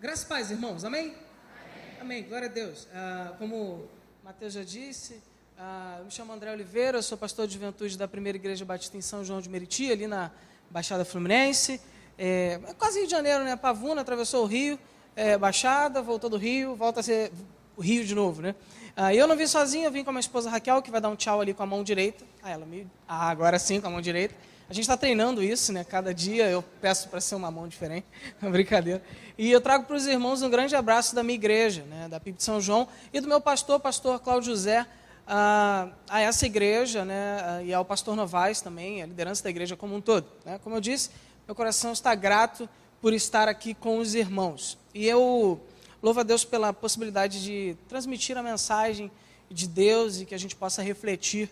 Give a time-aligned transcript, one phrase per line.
[0.00, 0.82] Graças e paz, irmãos.
[0.82, 1.08] Amém?
[1.08, 2.00] Amém.
[2.00, 2.22] Amém.
[2.22, 2.88] Glória a Deus.
[2.94, 3.86] Ah, como
[4.24, 5.22] Mateus já disse,
[5.58, 9.02] ah, eu me chamo André Oliveira, sou pastor de juventude da Primeira Igreja Batista em
[9.02, 10.30] São João de Meriti, ali na
[10.70, 11.82] Baixada Fluminense.
[12.16, 13.56] É, é quase Rio de Janeiro, né?
[13.56, 14.78] Pavuna, atravessou o Rio,
[15.14, 17.30] é, Baixada, voltou do Rio, volta a ser
[17.76, 18.54] o Rio de novo, né?
[18.96, 21.10] Ah, eu não vim sozinho, eu vim com a minha esposa Raquel, que vai dar
[21.10, 22.24] um tchau ali com a mão direita.
[22.42, 22.86] Ah, ela me...
[23.06, 24.34] ah agora sim, com a mão direita.
[24.70, 25.82] A gente está treinando isso, né?
[25.82, 28.06] Cada dia eu peço para ser uma mão diferente.
[28.40, 29.02] brincadeira.
[29.36, 32.06] E eu trago para os irmãos um grande abraço da minha igreja, né?
[32.08, 34.86] da PIB de São João, e do meu pastor, pastor Cláudio José,
[35.26, 37.64] a, a essa igreja, né?
[37.64, 40.24] e ao pastor Novaes também, a liderança da igreja como um todo.
[40.44, 40.60] Né?
[40.62, 41.10] Como eu disse,
[41.48, 42.68] meu coração está grato
[43.02, 44.78] por estar aqui com os irmãos.
[44.94, 45.60] E eu
[46.00, 49.10] louvo a Deus pela possibilidade de transmitir a mensagem
[49.50, 51.50] de Deus e que a gente possa refletir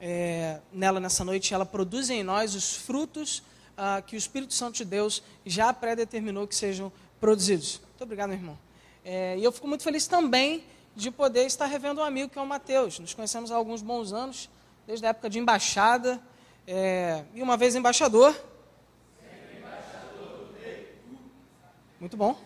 [0.00, 3.42] é, nela nessa noite, ela produz em nós os frutos
[3.76, 7.80] ah, que o Espírito Santo de Deus já predeterminou que sejam produzidos.
[7.90, 8.58] Muito obrigado, meu irmão.
[9.04, 10.64] É, e eu fico muito feliz também
[10.96, 12.98] de poder estar revendo um amigo que é o Mateus.
[12.98, 14.48] Nos conhecemos há alguns bons anos,
[14.86, 16.20] desde a época de embaixada,
[16.66, 18.34] é, e uma vez embaixador.
[21.98, 22.36] Muito bom.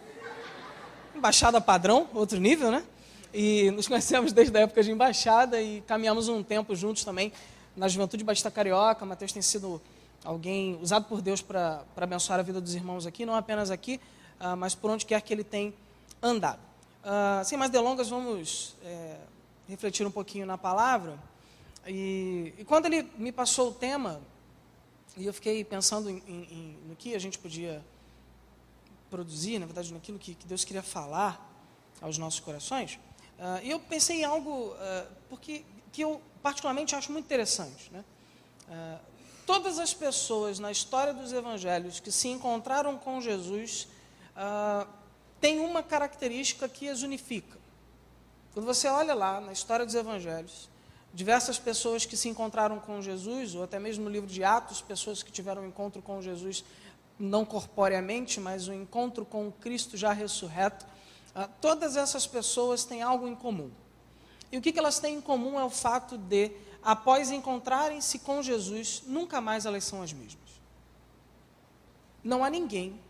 [1.15, 2.85] Embaixada padrão, outro nível, né?
[3.33, 7.33] E nos conhecemos desde a época de embaixada e caminhamos um tempo juntos também
[7.77, 9.05] na Juventude Batista Carioca.
[9.05, 9.81] Mateus tem sido
[10.25, 14.01] alguém usado por Deus para abençoar a vida dos irmãos aqui, não apenas aqui,
[14.41, 15.75] uh, mas por onde quer que ele tem
[16.23, 16.61] andado.
[17.05, 19.17] Uh, sem mais delongas, vamos é,
[19.69, 21.19] refletir um pouquinho na palavra.
[21.87, 24.21] E, e, quando ele me passou o tema,
[25.17, 27.83] e eu fiquei pensando em, em, em, no que a gente podia
[29.11, 31.47] produzir, na verdade, naquilo que, que Deus queria falar
[32.01, 32.99] aos nossos corações,
[33.39, 37.91] Uh, e eu pensei em algo uh, porque, que eu particularmente acho muito interessante.
[37.93, 38.05] Né?
[38.69, 38.99] Uh,
[39.47, 43.89] todas as pessoas na história dos evangelhos que se encontraram com Jesus
[45.41, 47.59] têm uma característica que as unifica.
[48.55, 50.69] Quando você olha lá na história dos evangelhos,
[51.13, 55.25] diversas pessoas que se encontraram com Jesus, ou até mesmo no livro de Atos, pessoas
[55.25, 56.65] que tiveram um encontro com Jesus
[57.19, 60.98] não corporeamente, mas um encontro com Cristo já ressurreto, ah,
[61.47, 63.71] todas essas pessoas têm algo em comum.
[64.51, 66.51] E o que, que elas têm em comum é o fato de,
[66.83, 70.49] após encontrarem-se com Jesus, nunca mais elas são as mesmas.
[72.25, 73.01] Não há ninguém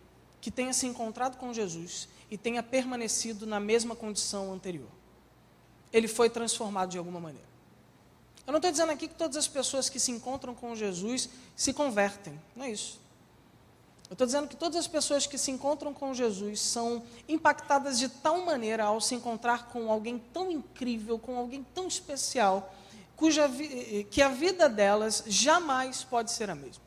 [0.41, 4.89] que tenha se encontrado com Jesus e tenha permanecido na mesma condição anterior.
[5.93, 7.49] Ele foi transformado de alguma maneira.
[8.47, 11.73] Eu não estou dizendo aqui que todas as pessoas que se encontram com Jesus se
[11.73, 13.01] convertem, não é isso.
[14.09, 18.09] Eu estou dizendo que todas as pessoas que se encontram com Jesus são impactadas de
[18.09, 22.75] tal maneira ao se encontrar com alguém tão incrível, com alguém tão especial,
[23.15, 23.51] cuja
[24.11, 26.83] que a vida delas jamais pode ser a mesma.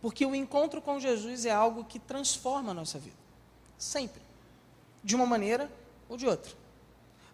[0.00, 3.16] Porque o encontro com Jesus é algo que transforma a nossa vida.
[3.76, 4.22] Sempre.
[5.04, 5.70] De uma maneira
[6.08, 6.52] ou de outra.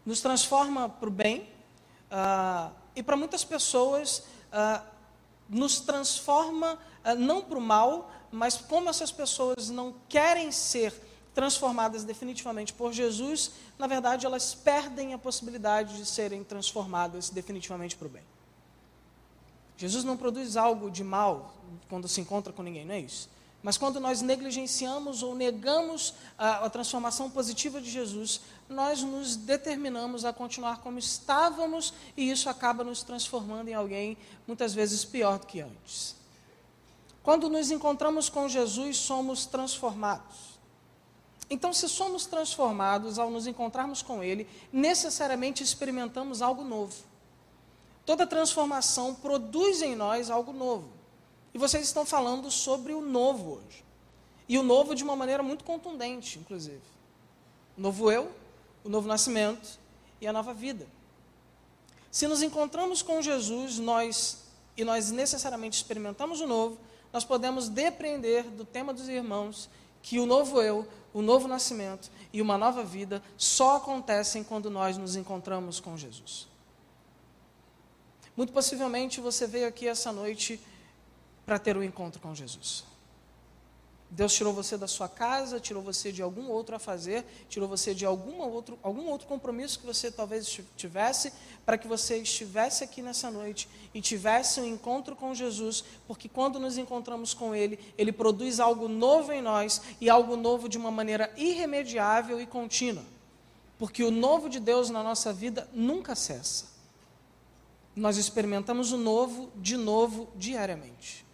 [0.05, 1.49] Nos transforma para o bem,
[2.11, 4.85] uh, e para muitas pessoas, uh,
[5.49, 6.79] nos transforma
[7.19, 10.93] não para o mal, mas como essas pessoas não querem ser
[11.35, 18.07] transformadas definitivamente por Jesus, na verdade elas perdem a possibilidade de serem transformadas definitivamente para
[18.07, 18.23] o bem.
[19.77, 21.55] Jesus não produz algo de mal
[21.89, 23.29] quando se encontra com ninguém, não é isso?
[23.63, 30.25] Mas quando nós negligenciamos ou negamos a, a, transformação positiva de Jesus, nós nos determinamos
[30.25, 35.47] a continuar como estávamos e isso acaba nos transformando em alguém muitas vezes pior do
[35.47, 36.17] que antes.
[37.23, 40.53] Quando nos encontramos com Jesus, somos transformados.
[41.49, 46.95] Então, se somos transformados ao nos encontrarmos com Ele, necessariamente experimentamos algo novo.
[48.05, 50.89] Toda transformação produz em nós algo novo.
[51.55, 53.85] E vocês estão falando sobre o novo hoje.
[54.49, 56.81] E o novo de uma maneira muito contundente, inclusive.
[57.77, 58.33] O novo eu,
[58.83, 59.79] o novo nascimento
[60.21, 60.87] e a nova vida.
[62.11, 64.39] Se nos encontramos com Jesus, nós
[64.77, 66.79] e nós necessariamente experimentamos o novo,
[67.13, 69.69] nós podemos depreender do tema dos irmãos
[70.01, 74.97] que o novo eu, o novo nascimento e uma nova vida só acontecem quando nós
[74.97, 76.49] nos encontramos com Jesus.
[78.37, 80.59] Muito possivelmente você veio aqui essa noite
[81.45, 82.85] para ter um encontro com Jesus.
[84.15, 87.95] Deus tirou você da sua casa, tirou você de algum outro a fazer, tirou você
[87.95, 91.33] de alguma outro, algum outro compromisso que você talvez tivesse,
[91.65, 96.61] para que você estivesse aqui nessa noite e tivesse um encontro com Jesus, porque quando
[96.61, 100.91] nos encontramos com Ele, Ele produz algo novo em nós e algo novo de uma
[100.91, 103.05] maneira irremediável e contínua.
[103.79, 106.67] Porque o novo de Deus na nossa vida nunca cessa.
[107.97, 111.25] Nós experimentamos o novo de novo diariamente.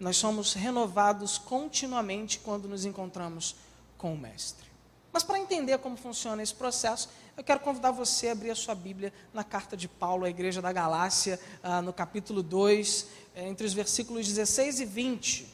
[0.00, 3.54] Nós somos renovados continuamente quando nos encontramos
[3.98, 4.64] com o Mestre.
[5.12, 8.74] Mas para entender como funciona esse processo, eu quero convidar você a abrir a sua
[8.74, 13.66] Bíblia na carta de Paulo à igreja da Galácia, ah, no capítulo 2, eh, entre
[13.66, 15.46] os versículos 16 e 20.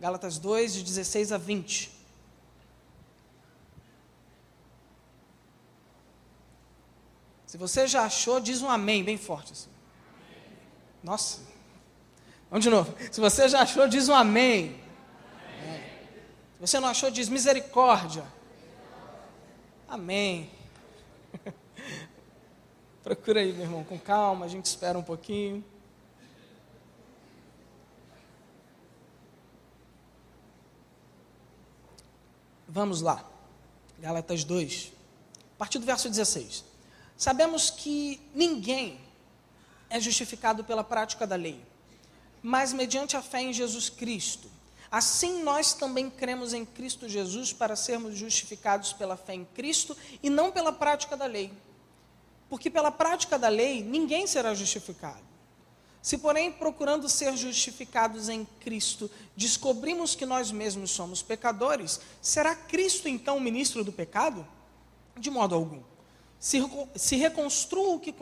[0.00, 1.92] Gálatas 2, de 16 a 20.
[7.46, 9.52] Se você já achou, diz um amém bem forte.
[9.52, 9.70] Assim.
[11.02, 11.57] Nossa.
[12.50, 12.94] Vamos de novo.
[13.12, 14.80] Se você já achou, diz um amém.
[15.62, 15.80] amém.
[16.54, 18.24] Se você não achou, diz misericórdia.
[19.88, 20.50] Amém.
[23.02, 25.64] Procura aí, meu irmão, com calma, a gente espera um pouquinho.
[32.66, 33.24] Vamos lá.
[33.98, 34.92] Gálatas 2,
[35.54, 36.64] a partir do verso 16.
[37.16, 39.00] Sabemos que ninguém
[39.90, 41.60] é justificado pela prática da lei,
[42.48, 44.50] mas mediante a fé em Jesus Cristo.
[44.90, 50.30] Assim nós também cremos em Cristo Jesus para sermos justificados pela fé em Cristo e
[50.30, 51.52] não pela prática da lei.
[52.48, 55.20] Porque pela prática da lei ninguém será justificado.
[56.00, 63.10] Se, porém, procurando ser justificados em Cristo, descobrimos que nós mesmos somos pecadores, será Cristo
[63.10, 64.48] então o ministro do pecado?
[65.18, 65.82] De modo algum.
[66.40, 66.62] Se,
[66.96, 68.14] se reconstruo o que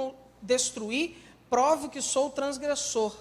[0.42, 1.16] destruí,
[1.48, 3.14] provo que sou transgressor.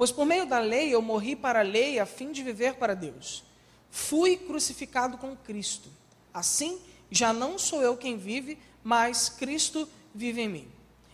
[0.00, 2.94] Pois por meio da lei eu morri para a lei a fim de viver para
[2.96, 3.44] Deus.
[3.90, 5.90] Fui crucificado com Cristo.
[6.32, 6.80] Assim,
[7.10, 10.68] já não sou eu quem vive, mas Cristo vive em mim.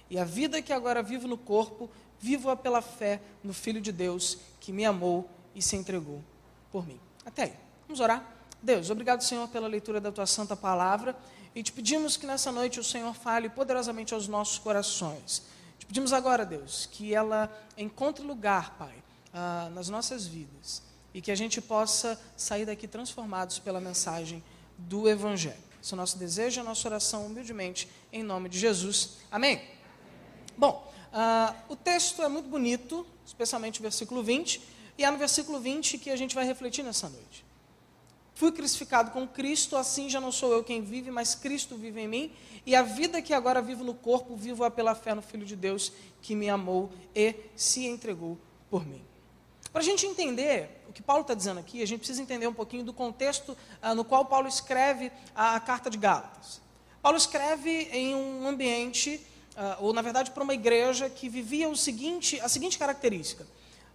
[0.09, 1.91] E a vida que agora vivo no corpo,
[2.21, 6.23] vivo-a pela fé no Filho de Deus, que me amou e se entregou
[6.71, 7.01] por mim.
[7.25, 7.55] Até aí.
[7.89, 8.25] Vamos orar?
[8.63, 11.17] Deus, obrigado, Senhor, pela leitura da tua santa palavra.
[11.57, 15.43] E te pedimos que nessa noite o Senhor fale poderosamente aos nossos corações.
[15.79, 18.95] Te pedimos agora, Deus, que ela encontre lugar, Pai,
[19.33, 20.83] ah, nas nossas vidas.
[21.15, 24.43] E que a gente possa sair daqui transformados pela mensagem
[24.77, 25.57] do Evangelho.
[25.83, 29.19] Esse é o nosso desejo, a nossa oração, humildemente, em nome de Jesus.
[29.31, 29.63] Amém?
[30.59, 34.61] Bom, ah, o texto é muito bonito, especialmente o versículo 20.
[34.99, 37.46] E é no versículo 20 que a gente vai refletir nessa noite.
[38.37, 42.07] Fui crucificado com Cristo, assim já não sou eu quem vive, mas Cristo vive em
[42.07, 42.33] mim.
[42.67, 45.91] E a vida que agora vivo no corpo, vivo-a pela fé no Filho de Deus,
[46.21, 48.37] que me amou e se entregou
[48.69, 49.03] por mim.
[49.73, 52.53] Para a gente entender o que Paulo está dizendo aqui, a gente precisa entender um
[52.53, 56.61] pouquinho do contexto ah, no qual Paulo escreve a, a, carta de Gálatas.
[57.01, 59.19] Paulo escreve em um ambiente,
[59.57, 63.47] ah, ou na verdade para uma igreja que vivia o seguinte, a seguinte característica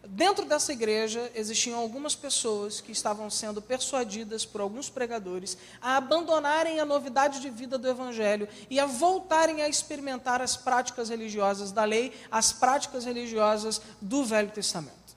[0.08, 6.80] Dentro dessa igreja existiam algumas pessoas que estavam sendo persuadidas por alguns pregadores a abandonarem
[6.80, 11.84] a novidade de vida do Evangelho e a voltarem a experimentar as práticas religiosas da
[11.84, 15.16] lei, as práticas religiosas do Velho Testamento.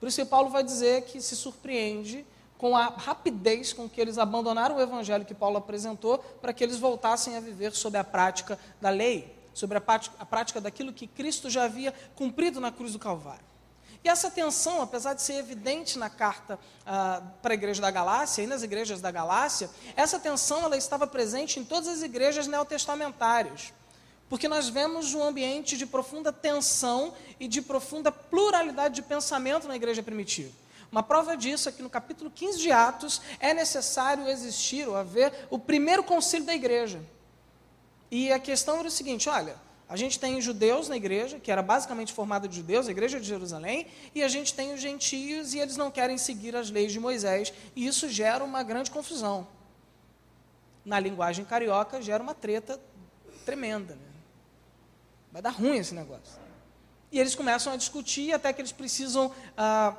[0.00, 2.24] Por isso que Paulo vai dizer que se surpreende
[2.56, 6.78] com a rapidez com que eles abandonaram o Evangelho que Paulo apresentou para que eles
[6.78, 11.06] voltassem a viver sob a prática da lei, sobre a prática, a prática daquilo que
[11.06, 13.55] Cristo já havia cumprido na cruz do Calvário.
[14.06, 18.40] E essa tensão, apesar de ser evidente na carta ah, para a igreja da Galácia
[18.40, 23.72] e nas igrejas da Galácia, essa tensão ela estava presente em todas as igrejas neotestamentárias.
[24.28, 29.74] Porque nós vemos um ambiente de profunda tensão e de profunda pluralidade de pensamento na
[29.74, 30.52] igreja primitiva.
[30.92, 35.48] Uma prova disso é que no capítulo 15 de Atos é necessário existir ou haver
[35.50, 37.02] o primeiro concílio da igreja.
[38.08, 39.56] E a questão era o seguinte: olha,
[39.88, 43.26] a gente tem judeus na igreja, que era basicamente formada de judeus, a igreja de
[43.26, 46.98] Jerusalém, e a gente tem os gentios e eles não querem seguir as leis de
[46.98, 49.46] Moisés, e isso gera uma grande confusão.
[50.84, 52.80] Na linguagem carioca, gera uma treta
[53.44, 53.94] tremenda.
[53.94, 54.00] Né?
[55.30, 56.40] Vai dar ruim esse negócio.
[57.12, 59.94] E eles começam a discutir até que eles precisam ah,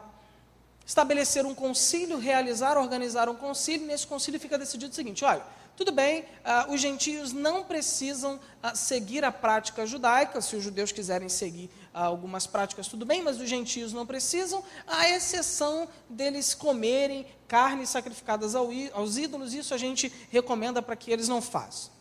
[0.86, 5.44] estabelecer um concílio, realizar, organizar um concílio, e nesse concílio fica decidido o seguinte: olha
[5.78, 10.92] tudo bem, uh, os gentios não precisam uh, seguir a prática judaica, se os judeus
[10.92, 16.56] quiserem seguir uh, algumas práticas, tudo bem, mas os gentios não precisam, à exceção deles
[16.56, 21.92] comerem carnes sacrificadas ao, aos ídolos, isso a gente recomenda para que eles não façam.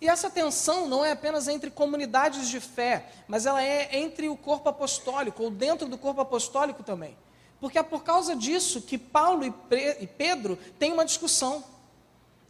[0.00, 4.36] E essa tensão não é apenas entre comunidades de fé, mas ela é entre o
[4.38, 7.14] corpo apostólico, ou dentro do corpo apostólico também.
[7.60, 11.62] Porque é por causa disso que Paulo e Pedro têm uma discussão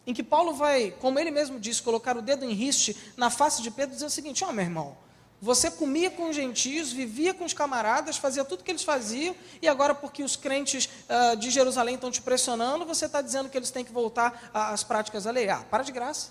[0.06, 3.62] em que Paulo vai, como ele mesmo diz, colocar o dedo em riste na face
[3.62, 4.96] de Pedro dizer o seguinte: ó oh, meu irmão,
[5.40, 9.34] você comia com os gentios, vivia com os camaradas, fazia tudo o que eles faziam,
[9.60, 13.56] e agora, porque os crentes uh, de Jerusalém estão te pressionando, você está dizendo que
[13.56, 15.48] eles têm que voltar às práticas da lei.
[15.48, 16.30] Ah, para de graça.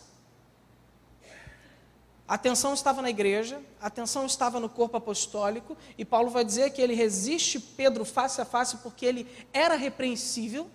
[2.25, 6.71] A atenção estava na igreja, a atenção estava no corpo apostólico, e Paulo vai dizer
[6.71, 10.71] que ele resiste Pedro face a face porque ele era repreensível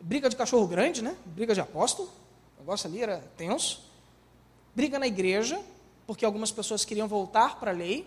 [0.00, 1.16] briga de cachorro grande, né?
[1.24, 2.08] Briga de apóstolo.
[2.56, 3.84] O negócio ali era tenso.
[4.74, 5.60] Briga na igreja,
[6.06, 8.06] porque algumas pessoas queriam voltar para a lei.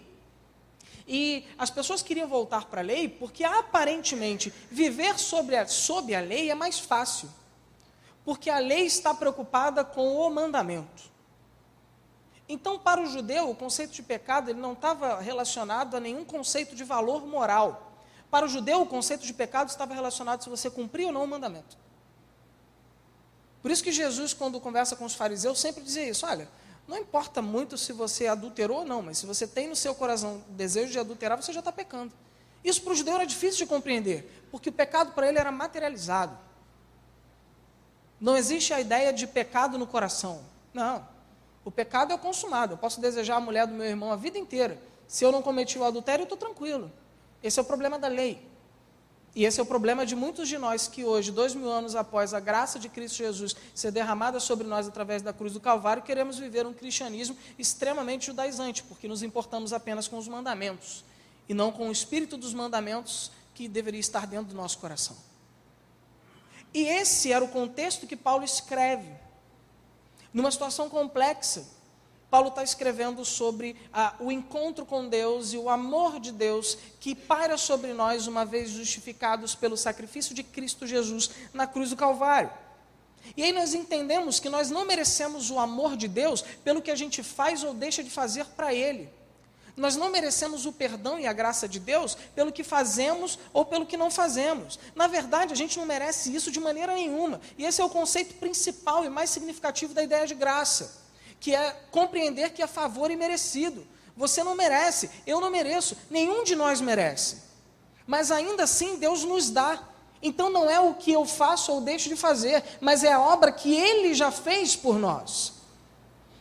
[1.07, 6.21] E as pessoas queriam voltar para a lei porque aparentemente viver sobre a, sob a
[6.21, 7.29] lei é mais fácil.
[8.23, 11.09] Porque a lei está preocupada com o mandamento.
[12.47, 16.75] Então, para o judeu, o conceito de pecado ele não estava relacionado a nenhum conceito
[16.75, 17.88] de valor moral.
[18.29, 21.27] Para o judeu, o conceito de pecado estava relacionado se você cumprir ou não o
[21.27, 21.77] mandamento.
[23.61, 26.47] Por isso que Jesus, quando conversa com os fariseus, sempre dizia isso: olha,
[26.87, 30.43] não importa muito se você adulterou ou não, mas se você tem no seu coração
[30.49, 32.13] o desejo de adulterar, você já está pecando.
[32.63, 36.37] Isso para o judeu era difícil de compreender, porque o pecado para ele era materializado.
[38.19, 40.43] Não existe a ideia de pecado no coração.
[40.73, 41.07] Não.
[41.63, 42.73] O pecado é consumado.
[42.73, 44.77] Eu posso desejar a mulher do meu irmão a vida inteira.
[45.07, 46.91] Se eu não cometi o adultério, eu estou tranquilo.
[47.43, 48.47] Esse é o problema da lei.
[49.35, 52.33] E esse é o problema de muitos de nós que hoje, dois mil anos após
[52.33, 56.37] a graça de Cristo Jesus ser derramada sobre nós através da cruz do Calvário, queremos
[56.39, 61.05] viver um cristianismo extremamente judaizante, porque nos importamos apenas com os mandamentos
[61.47, 65.15] e não com o espírito dos mandamentos que deveria estar dentro do nosso coração.
[66.73, 69.11] E esse era o contexto que Paulo escreve,
[70.33, 71.65] numa situação complexa
[72.29, 77.15] Paulo está escrevendo sobre ah, o encontro com Deus e o amor de Deus que
[77.15, 82.51] paira sobre nós uma vez justificados pelo sacrifício de Cristo Jesus na cruz do Calvário.
[83.35, 86.95] E aí nós entendemos que nós não merecemos o amor de Deus pelo que a
[86.95, 89.09] gente faz ou deixa de fazer para Ele.
[89.75, 93.85] Nós não merecemos o perdão e a graça de Deus pelo que fazemos ou pelo
[93.85, 94.77] que não fazemos.
[94.93, 97.39] Na verdade, a gente não merece isso de maneira nenhuma.
[97.57, 101.08] E esse é o conceito principal e mais significativo da ideia de graça
[101.39, 103.85] que é compreender que é favor imerecido.
[104.15, 107.37] Você não merece, eu não mereço, nenhum de nós merece.
[108.05, 109.81] Mas ainda assim Deus nos dá.
[110.21, 113.51] Então não é o que eu faço ou deixo de fazer, mas é a obra
[113.51, 115.53] que Ele já fez por nós.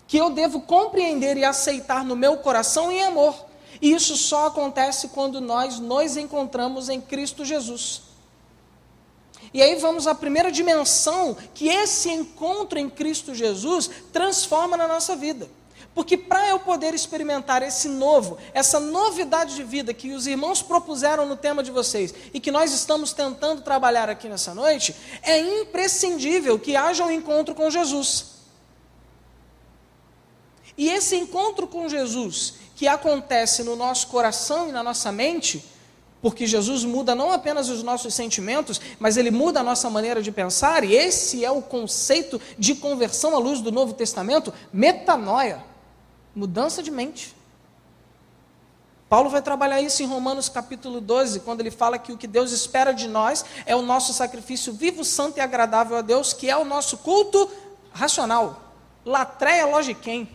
[0.08, 3.46] Que eu devo compreender e aceitar no meu coração em amor.
[3.80, 8.07] E isso só acontece quando nós nos encontramos em Cristo Jesus.
[9.52, 15.16] E aí vamos à primeira dimensão que esse encontro em Cristo Jesus transforma na nossa
[15.16, 15.48] vida.
[15.94, 21.26] Porque para eu poder experimentar esse novo, essa novidade de vida que os irmãos propuseram
[21.26, 26.58] no tema de vocês e que nós estamos tentando trabalhar aqui nessa noite, é imprescindível
[26.58, 28.26] que haja um encontro com Jesus.
[30.76, 35.64] E esse encontro com Jesus, que acontece no nosso coração e na nossa mente,
[36.20, 40.32] porque Jesus muda não apenas os nossos sentimentos, mas ele muda a nossa maneira de
[40.32, 45.62] pensar, e esse é o conceito de conversão à luz do Novo Testamento, metanoia,
[46.34, 47.36] mudança de mente.
[49.08, 52.52] Paulo vai trabalhar isso em Romanos capítulo 12, quando ele fala que o que Deus
[52.52, 56.56] espera de nós é o nosso sacrifício vivo, santo e agradável a Deus, que é
[56.56, 57.50] o nosso culto
[57.90, 58.60] racional,
[59.06, 60.28] latreia logiquem,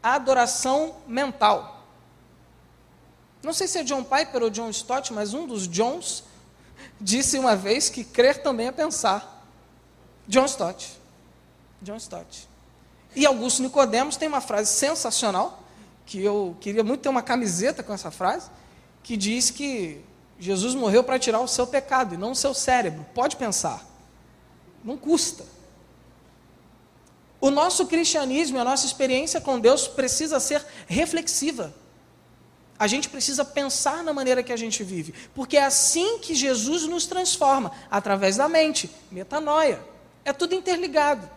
[0.00, 1.75] adoração mental.
[3.46, 6.24] Não sei se é John Piper ou John Stott, mas um dos Johns
[7.00, 9.46] disse uma vez que crer também é pensar.
[10.26, 10.98] John Stott.
[11.80, 12.48] John Stott.
[13.14, 15.62] E Augusto Nicodemos tem uma frase sensacional,
[16.04, 18.50] que eu queria muito ter uma camiseta com essa frase,
[19.04, 20.00] que diz que
[20.40, 23.06] Jesus morreu para tirar o seu pecado e não o seu cérebro.
[23.14, 23.86] Pode pensar.
[24.82, 25.44] Não custa.
[27.40, 31.72] O nosso cristianismo, a nossa experiência com Deus precisa ser reflexiva.
[32.78, 36.84] A gente precisa pensar na maneira que a gente vive, porque é assim que Jesus
[36.84, 39.80] nos transforma, através da mente, metanoia.
[40.24, 41.36] É tudo interligado.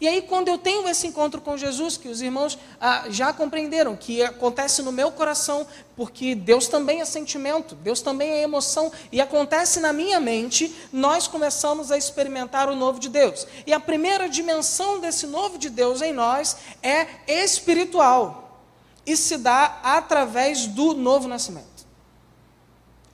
[0.00, 3.94] E aí, quando eu tenho esse encontro com Jesus, que os irmãos ah, já compreenderam,
[3.94, 9.20] que acontece no meu coração, porque Deus também é sentimento, Deus também é emoção, e
[9.20, 13.46] acontece na minha mente, nós começamos a experimentar o novo de Deus.
[13.66, 17.06] E a primeira dimensão desse novo de Deus em nós é
[17.42, 18.43] espiritual
[19.06, 21.74] e se dá através do novo nascimento.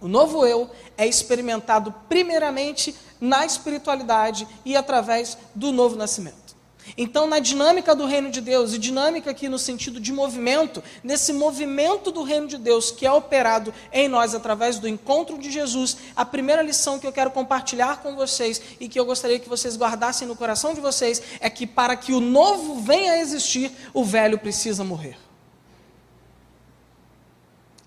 [0.01, 6.51] O novo eu é experimentado primeiramente na espiritualidade e através do novo nascimento.
[6.97, 11.33] Então, na dinâmica do reino de Deus, e dinâmica aqui no sentido de movimento, nesse
[11.33, 15.97] movimento do reino de Deus que é operado em nós através do encontro de Jesus,
[16.17, 19.77] a primeira lição que eu quero compartilhar com vocês e que eu gostaria que vocês
[19.77, 24.05] guardassem no coração de vocês é que para que o novo venha a existir, o
[24.05, 25.30] velho precisa morrer.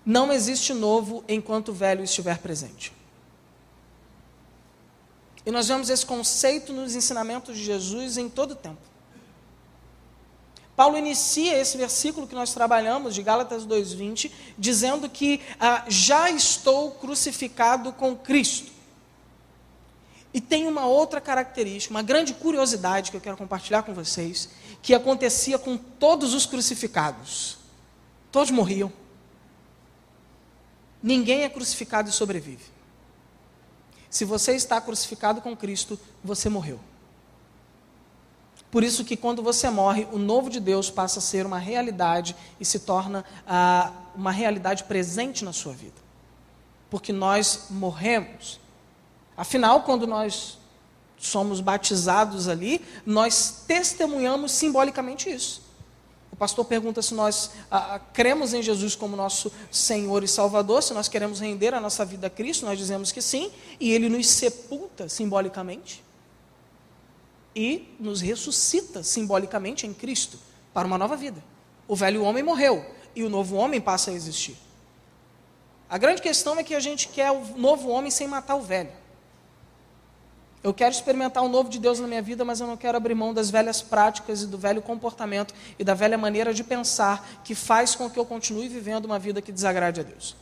[0.04, 2.92] Não existe novo enquanto o velho estiver presente.
[5.46, 8.80] E nós vemos esse conceito nos ensinamentos de Jesus em todo o tempo.
[10.76, 16.90] Paulo inicia esse versículo que nós trabalhamos, de Gálatas 2,20, dizendo que ah, já estou
[16.92, 18.72] crucificado com Cristo.
[20.32, 24.48] E tem uma outra característica, uma grande curiosidade que eu quero compartilhar com vocês,
[24.82, 27.58] que acontecia com todos os crucificados.
[28.32, 28.92] Todos morriam.
[31.06, 32.64] Ninguém é crucificado e sobrevive.
[34.08, 36.80] Se você está crucificado com Cristo, você morreu.
[38.70, 42.34] Por isso que quando você morre, o novo de Deus passa a ser uma realidade
[42.58, 46.00] e se torna ah, uma realidade presente na sua vida.
[46.88, 48.58] Porque nós morremos.
[49.36, 50.56] Afinal, quando nós
[51.18, 55.63] somos batizados ali, nós testemunhamos simbolicamente isso.
[56.34, 60.92] O pastor pergunta se nós ah, cremos em Jesus como nosso Senhor e Salvador, se
[60.92, 64.26] nós queremos render a nossa vida a Cristo, nós dizemos que sim, e ele nos
[64.26, 66.02] sepulta simbolicamente
[67.54, 70.36] e nos ressuscita simbolicamente em Cristo
[70.72, 71.40] para uma nova vida.
[71.86, 74.56] O velho homem morreu e o novo homem passa a existir.
[75.88, 78.90] A grande questão é que a gente quer o novo homem sem matar o velho.
[80.64, 83.14] Eu quero experimentar o novo de Deus na minha vida, mas eu não quero abrir
[83.14, 87.54] mão das velhas práticas e do velho comportamento e da velha maneira de pensar que
[87.54, 90.34] faz com que eu continue vivendo uma vida que desagrade a Deus.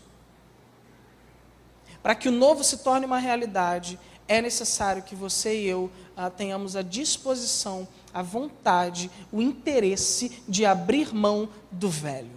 [2.00, 3.98] Para que o novo se torne uma realidade,
[4.28, 10.64] é necessário que você e eu ah, tenhamos a disposição, a vontade, o interesse de
[10.64, 12.30] abrir mão do velho.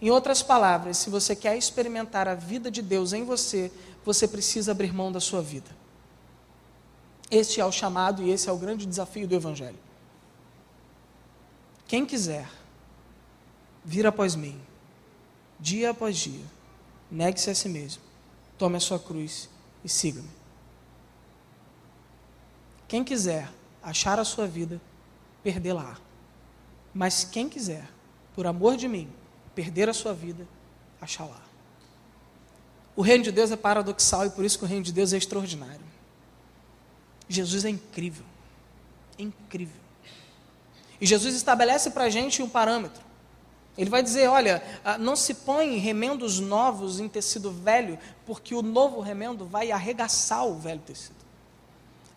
[0.00, 3.72] Em outras palavras, se você quer experimentar a vida de Deus em você,
[4.04, 5.81] você precisa abrir mão da sua vida.
[7.32, 9.78] Este é o chamado e esse é o grande desafio do Evangelho.
[11.88, 12.46] Quem quiser
[13.82, 14.60] vir após mim,
[15.58, 16.44] dia após dia,
[17.10, 18.02] negue-se a si mesmo,
[18.58, 19.48] tome a sua cruz
[19.82, 20.28] e siga-me.
[22.86, 23.50] Quem quiser
[23.82, 24.78] achar a sua vida,
[25.42, 25.96] perdê-la.
[26.92, 27.88] Mas quem quiser,
[28.34, 29.10] por amor de mim,
[29.54, 30.46] perder a sua vida,
[31.00, 31.40] achá-la.
[32.94, 35.16] O reino de Deus é paradoxal e por isso que o reino de Deus é
[35.16, 35.91] extraordinário.
[37.32, 38.24] Jesus é incrível.
[39.18, 39.80] É incrível.
[41.00, 43.02] E Jesus estabelece para a gente um parâmetro.
[43.76, 48.62] Ele vai dizer: olha, ah, não se põe remendos novos em tecido velho, porque o
[48.62, 51.22] novo remendo vai arregaçar o velho tecido.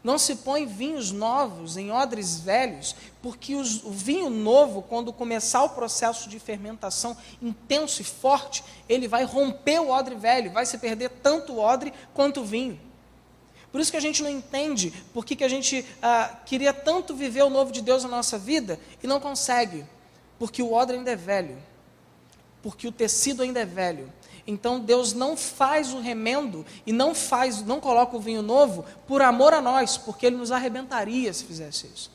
[0.03, 5.63] Não se põe vinhos novos em odres velhos, porque os, o vinho novo, quando começar
[5.63, 10.77] o processo de fermentação intenso e forte, ele vai romper o odre velho, vai se
[10.77, 12.79] perder tanto o odre quanto o vinho.
[13.75, 17.13] Por isso que a gente não entende por que, que a gente ah, queria tanto
[17.13, 19.85] viver o novo de Deus na nossa vida e não consegue,
[20.39, 21.57] porque o odre ainda é velho,
[22.63, 24.09] porque o tecido ainda é velho,
[24.47, 29.21] então Deus não faz o remendo e não faz, não coloca o vinho novo por
[29.21, 32.11] amor a nós, porque ele nos arrebentaria se fizesse isso.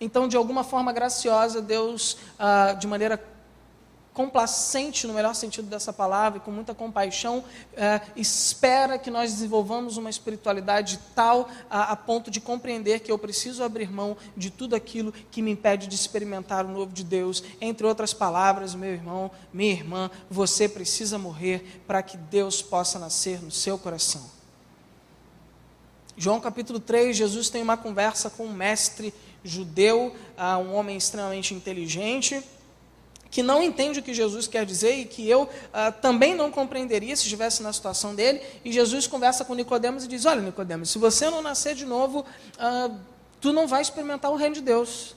[0.00, 3.18] Então, de alguma forma graciosa, Deus, ah, de maneira
[4.14, 7.44] complacente, no melhor sentido dessa palavra, e com muita compaixão,
[7.76, 13.18] é, espera que nós desenvolvamos uma espiritualidade tal a, a, ponto de compreender que eu
[13.18, 17.42] preciso abrir mão de tudo aquilo que me impede de experimentar o novo de Deus.
[17.60, 23.42] Entre outras palavras, meu irmão, minha irmã, você precisa morrer para que Deus possa nascer
[23.42, 24.22] no seu coração.
[26.16, 31.52] João capítulo 3, Jesus tem uma conversa com um mestre judeu, ah, um homem extremamente
[31.52, 32.40] inteligente
[33.34, 37.16] que não entende o que Jesus quer dizer e que eu ah, também não compreenderia
[37.16, 38.40] se estivesse na situação dele.
[38.64, 42.24] E Jesus conversa com Nicodemos e diz: Olha, Nicodemos, se você não nascer de novo,
[42.56, 42.96] ah,
[43.40, 45.16] tu não vai experimentar o reino de Deus.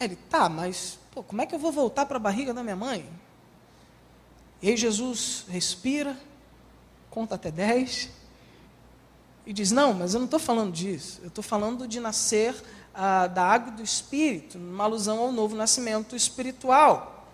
[0.00, 2.74] Ele, tá, mas pô, como é que eu vou voltar para a barriga da minha
[2.74, 3.06] mãe?
[4.62, 6.16] E aí Jesus respira,
[7.10, 8.08] conta até dez
[9.44, 11.20] e diz: Não, mas eu não estou falando disso.
[11.20, 12.54] Eu estou falando de nascer
[13.32, 17.26] da água do Espírito, numa alusão ao novo nascimento espiritual.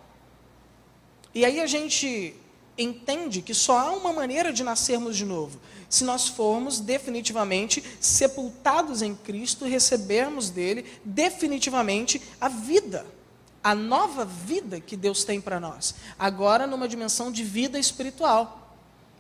[1.35, 2.35] E aí a gente
[2.77, 9.01] entende que só há uma maneira de nascermos de novo, se nós formos definitivamente sepultados
[9.01, 13.07] em Cristo, recebermos dele definitivamente a vida,
[13.63, 18.64] a nova vida que Deus tem para nós, agora numa dimensão de vida espiritual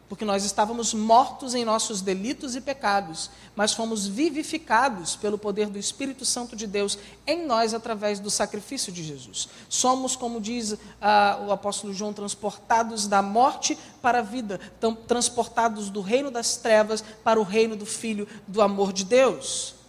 [0.08, 5.78] porque nós estávamos mortos em nossos delitos e pecados, mas fomos vivificados pelo poder do
[5.78, 9.48] Espírito Santo de Deus em nós através do sacrifício de Jesus.
[9.68, 14.60] Somos, como diz ah, o apóstolo João, transportados da morte para a vida,
[15.06, 19.83] transportados do reino das trevas para o reino do Filho do amor de Deus.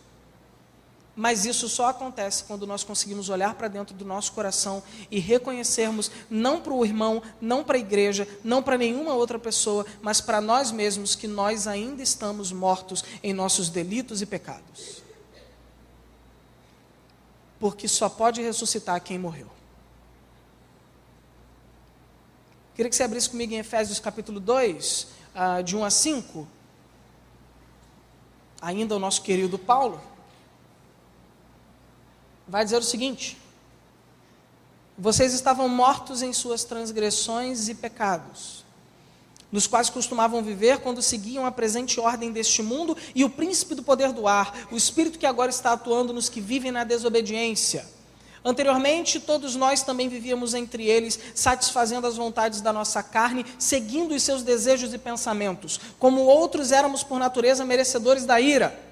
[1.16, 6.12] Mas isso só acontece quando nós conseguimos olhar para dentro do nosso coração e reconhecermos,
[6.30, 10.42] não para o irmão, não para a igreja, não para nenhuma outra pessoa, mas para
[10.42, 15.04] nós mesmos, que nós ainda estamos mortos em nossos delitos e pecados.
[17.60, 19.50] Porque só pode ressuscitar quem morreu.
[22.76, 26.46] Queria que você abrisse comigo em Efésios capítulo 2, ah, de 1 a 5.
[28.62, 30.02] ainda o nosso querido Paulo,
[32.48, 33.38] vai dizer o seguinte:
[34.98, 38.64] Vocês estavam mortos em suas transgressões e pecados,
[39.52, 43.84] nos quais costumavam viver quando seguiam a presente ordem deste mundo e o príncipe do
[43.84, 47.96] poder do ar, o espírito que agora está atuando nos que vivem na desobediência.
[48.48, 54.22] Anteriormente, todos nós também vivíamos entre eles, satisfazendo as vontades da nossa carne, seguindo os
[54.22, 55.80] seus desejos e pensamentos.
[55.98, 58.85] Como outros éramos por natureza merecedores da ira.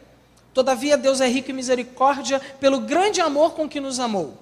[0.54, 4.38] Todavia, Deus é rico em misericórdia pelo grande amor com que nos amou.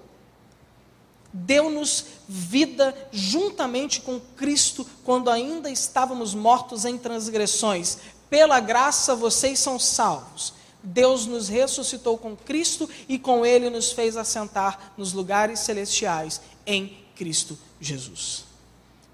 [1.34, 7.98] Deu-nos vida juntamente com Cristo quando ainda estávamos mortos em transgressões.
[8.30, 14.18] Pela graça vocês são salvos Deus nos ressuscitou com Cristo e com Ele nos fez
[14.18, 18.51] assentar nos lugares celestiais em Cristo Jesus.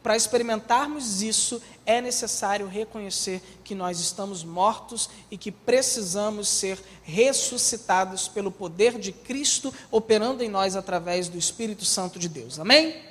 [0.04, 8.28] Para experimentarmos isso, é necessário reconhecer que nós estamos mortos e que precisamos ser ressuscitados
[8.28, 12.60] pelo poder de Cristo operando em nós através do Espírito Santo de Deus.
[12.60, 13.04] Amém?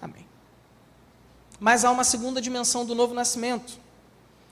[0.00, 0.26] Amém.
[1.58, 3.78] Mas há uma segunda dimensão do novo nascimento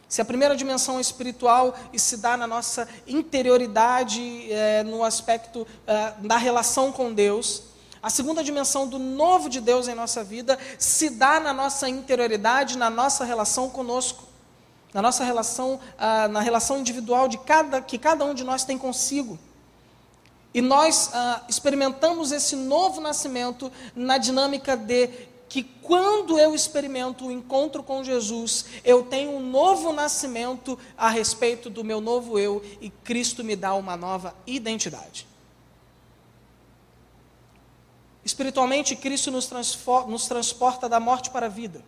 [0.08, 5.66] se a primeira dimensão é espiritual e se dá na nossa interioridade, é, no aspecto
[5.87, 7.64] é, da relação com Deus,
[8.02, 12.78] a segunda dimensão do novo de Deus em nossa vida se dá na nossa interioridade,
[12.78, 14.24] na nossa relação conosco,
[14.94, 18.78] na nossa relação, ah, na relação individual de cada, que cada um de nós tem
[18.78, 19.38] consigo.
[20.54, 25.11] E nós ah, experimentamos esse novo nascimento na dinâmica de
[25.48, 31.70] que quando eu experimento o encontro com Jesus, eu tenho um novo nascimento a respeito
[31.70, 35.27] do meu novo eu e Cristo me dá uma nova identidade.
[38.28, 39.50] Espiritualmente, Cristo nos,
[40.06, 41.82] nos transporta da morte para a vida.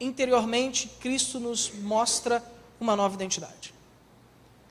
[0.00, 2.42] Interiormente, Cristo nos mostra
[2.80, 3.74] uma nova identidade.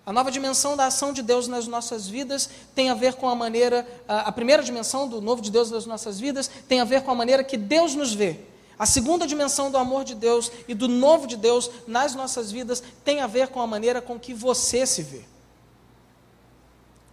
[0.03, 3.35] A nova dimensão da ação de Deus nas nossas vidas tem a ver com a
[3.35, 7.11] maneira, a, primeira dimensão do novo de Deus nas nossas vidas tem a ver com
[7.11, 8.39] a maneira que Deus nos vê.
[8.79, 12.81] A segunda dimensão do amor de Deus e do novo de Deus nas nossas vidas
[13.05, 15.21] tem a ver com a maneira com que você se vê,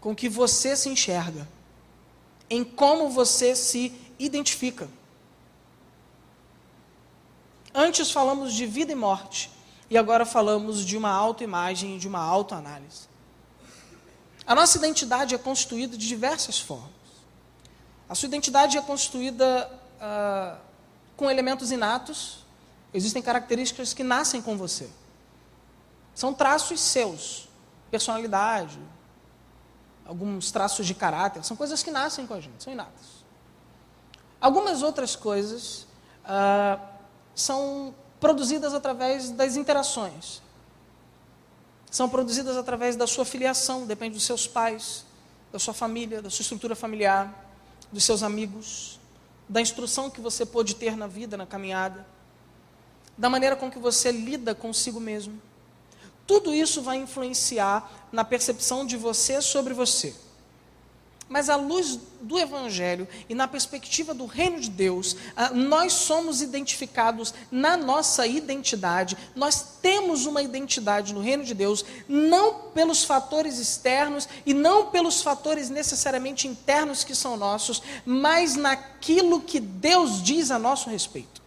[0.01, 1.47] com que você se enxerga,
[2.55, 4.89] em como você se identifica.
[7.75, 9.51] Antes falamos de vida e morte,
[9.91, 13.09] e agora falamos de uma autoimagem e de uma autoanálise.
[14.47, 16.91] A nossa identidade é constituída de diversas formas.
[18.09, 20.57] A sua identidade é constituída uh,
[21.17, 22.45] com elementos inatos,
[22.93, 24.89] existem características que nascem com você.
[26.15, 27.49] São traços seus,
[27.91, 28.79] personalidade,
[30.05, 33.25] alguns traços de caráter, são coisas que nascem com a gente, são inatas.
[34.41, 35.87] Algumas outras coisas
[36.25, 36.81] uh,
[37.35, 40.43] são produzidas através das interações.
[41.91, 45.05] São produzidas através da sua filiação, depende dos seus pais,
[45.53, 47.33] da sua família, da sua estrutura familiar,
[47.93, 48.99] dos seus amigos,
[49.49, 52.07] da instrução que você pôde ter na vida, na caminhada,
[53.17, 55.41] da maneira com que você lida consigo mesmo.
[56.27, 60.15] Tudo isso vai influenciar na percepção de você sobre você.
[61.29, 66.43] Mas à luz do Evangelho e na perspectiva do reino de Deus, ah, nós somos
[66.43, 73.59] identificados na nossa identidade, nós temos uma identidade no reino de Deus, não pelos fatores
[73.59, 80.51] externos e não pelos fatores necessariamente internos que são nossos, mas naquilo que Deus diz
[80.51, 81.44] a nosso respeito.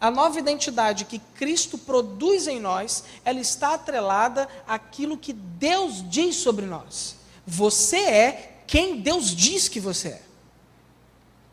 [0.00, 6.36] A nova identidade que Cristo produz em nós, ela está atrelada àquilo que Deus diz
[6.36, 7.16] sobre nós.
[7.46, 10.22] Você é quem Deus diz que você é.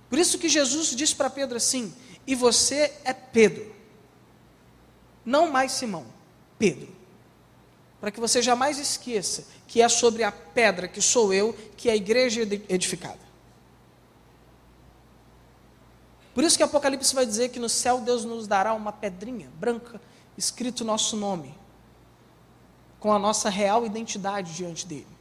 [0.10, 1.94] Por isso que Jesus disse para Pedro assim:
[2.28, 3.74] e você é Pedro.
[5.26, 6.06] Não mais Simão,
[6.60, 6.94] Pedro.
[8.02, 11.96] Para que você jamais esqueça que é sobre a pedra que sou eu que a
[11.96, 13.23] igreja é edificada.
[16.34, 20.02] Por isso que Apocalipse vai dizer que no céu Deus nos dará uma pedrinha branca,
[20.38, 21.54] escrito nosso nome,
[23.00, 25.14] com a nossa real identidade diante dele.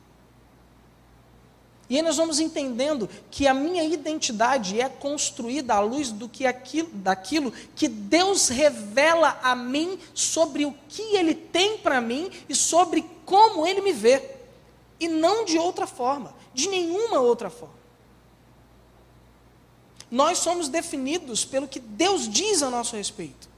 [1.91, 6.47] E aí nós vamos entendendo que a minha identidade é construída à luz do que
[6.47, 12.55] aquilo, daquilo que Deus revela a mim sobre o que Ele tem para mim e
[12.55, 14.37] sobre como Ele me vê.
[14.99, 17.82] E não de outra forma, de nenhuma outra forma.
[20.13, 23.49] Nós somos definidos pelo que Deus diz a nosso respeito.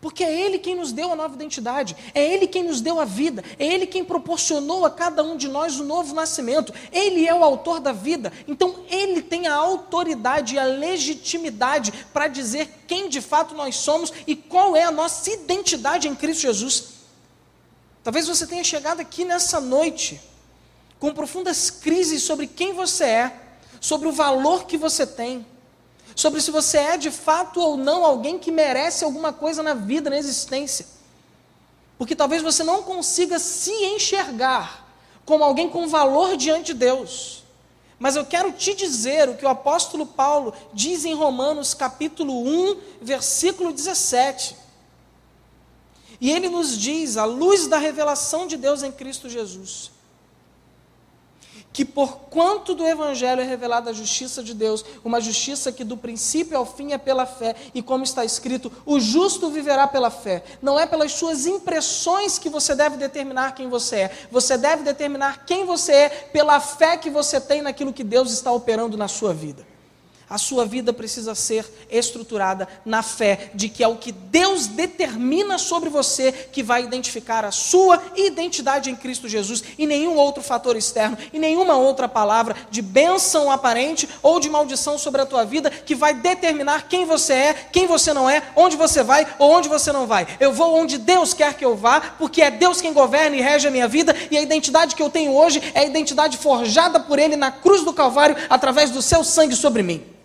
[0.00, 3.04] Porque é Ele quem nos deu a nova identidade, é Ele quem nos deu a
[3.04, 6.74] vida, é Ele quem proporcionou a cada um de nós o novo nascimento.
[6.90, 12.26] Ele é o autor da vida, então Ele tem a autoridade e a legitimidade para
[12.26, 16.86] dizer quem de fato nós somos e qual é a nossa identidade em Cristo Jesus.
[18.02, 20.20] Talvez você tenha chegado aqui nessa noite
[20.98, 23.40] com profundas crises sobre quem você é,
[23.80, 25.46] sobre o valor que você tem,
[26.14, 30.10] sobre se você é de fato ou não alguém que merece alguma coisa na vida,
[30.10, 30.86] na existência.
[31.96, 34.88] Porque talvez você não consiga se enxergar
[35.24, 37.44] como alguém com valor diante de Deus.
[37.96, 42.76] Mas eu quero te dizer o que o apóstolo Paulo diz em Romanos capítulo 1,
[43.00, 44.56] versículo 17.
[46.20, 49.91] E ele nos diz, à luz da revelação de Deus em Cristo Jesus,
[51.72, 55.96] que por quanto do Evangelho é revelada a justiça de Deus, uma justiça que do
[55.96, 60.44] princípio ao fim é pela fé, e como está escrito, o justo viverá pela fé.
[60.60, 65.44] Não é pelas suas impressões que você deve determinar quem você é, você deve determinar
[65.44, 69.32] quem você é pela fé que você tem naquilo que Deus está operando na sua
[69.32, 69.71] vida.
[70.32, 75.58] A sua vida precisa ser estruturada na fé de que é o que Deus determina
[75.58, 80.74] sobre você que vai identificar a sua identidade em Cristo Jesus e nenhum outro fator
[80.74, 85.68] externo e nenhuma outra palavra de bênção aparente ou de maldição sobre a tua vida
[85.68, 89.68] que vai determinar quem você é, quem você não é, onde você vai ou onde
[89.68, 90.26] você não vai.
[90.40, 93.68] Eu vou onde Deus quer que eu vá, porque é Deus quem governa e rege
[93.68, 97.18] a minha vida e a identidade que eu tenho hoje é a identidade forjada por
[97.18, 100.21] Ele na cruz do Calvário através do seu sangue sobre mim.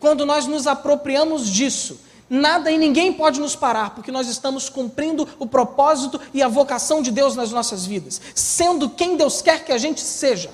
[0.00, 5.28] Quando nós nos apropriamos disso, nada e ninguém pode nos parar, porque nós estamos cumprindo
[5.38, 9.72] o propósito e a vocação de Deus nas nossas vidas, sendo quem Deus quer que
[9.72, 10.50] a gente seja.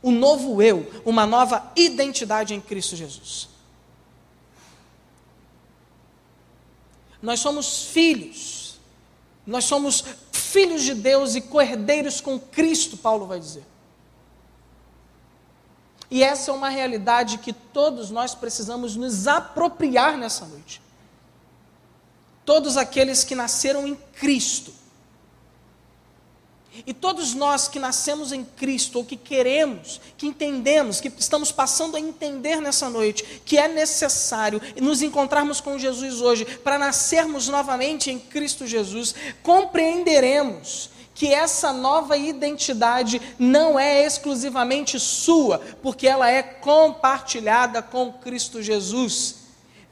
[0.00, 3.48] O novo eu, uma nova identidade em Cristo Jesus.
[7.20, 8.78] Nós somos filhos,
[9.44, 13.64] nós somos filhos de Deus e cordeiros com Cristo, Paulo vai dizer.
[16.10, 20.80] E essa é uma realidade que todos nós precisamos nos apropriar nessa noite.
[22.44, 24.72] Todos aqueles que nasceram em Cristo.
[26.86, 31.96] E todos nós que nascemos em Cristo, ou que queremos, que entendemos, que estamos passando
[31.96, 38.10] a entender nessa noite, que é necessário nos encontrarmos com Jesus hoje, para nascermos novamente
[38.10, 46.44] em Cristo Jesus, compreenderemos que essa nova identidade não é exclusivamente sua, porque ela é
[46.44, 49.34] compartilhada com Cristo Jesus.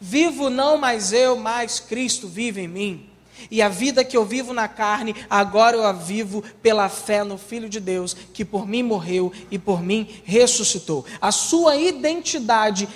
[0.01, 3.11] Vivo não mais eu, mas Cristo vive em mim.
[3.51, 7.37] E a vida que eu vivo na carne, agora eu a vivo pela fé no
[7.37, 11.05] Filho de Deus, que por mim morreu e por mim ressuscitou.
[11.21, 12.89] A sua identidade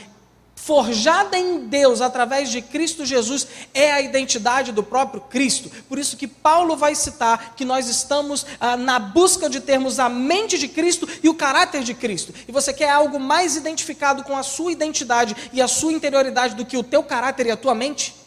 [0.63, 5.71] forjada em Deus através de Cristo Jesus é a identidade do próprio Cristo.
[5.89, 10.09] Por isso que Paulo vai citar que nós estamos ah, na busca de termos a
[10.09, 12.35] mente de Cristo e o caráter de Cristo.
[12.47, 16.67] E você quer algo mais identificado com a sua identidade e a sua interioridade do
[16.67, 18.20] que o teu caráter e a tua mente?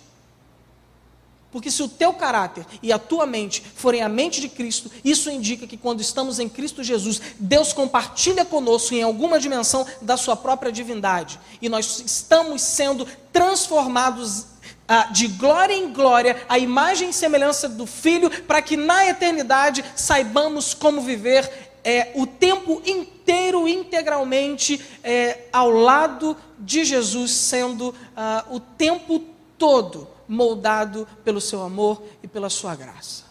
[1.53, 5.29] Porque se o teu caráter e a tua mente forem a mente de Cristo, isso
[5.29, 10.35] indica que quando estamos em Cristo Jesus, Deus compartilha conosco em alguma dimensão da sua
[10.35, 11.39] própria divindade.
[11.61, 14.47] E nós estamos sendo transformados
[14.87, 19.85] ah, de glória em glória, a imagem e semelhança do Filho, para que na eternidade
[19.95, 21.47] saibamos como viver
[21.83, 29.19] é, o tempo inteiro, integralmente, é, ao lado de Jesus, sendo ah, o tempo
[29.55, 33.23] todo moldado pelo seu amor e pela sua graça.